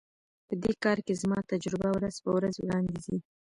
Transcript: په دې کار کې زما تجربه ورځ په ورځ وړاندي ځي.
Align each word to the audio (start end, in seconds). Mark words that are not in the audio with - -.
په 0.47 0.53
دې 0.63 0.73
کار 0.83 0.97
کې 1.05 1.13
زما 1.21 1.39
تجربه 1.51 1.89
ورځ 1.95 2.15
په 2.23 2.29
ورځ 2.35 2.55
وړاندي 2.57 2.97
ځي. 3.05 3.17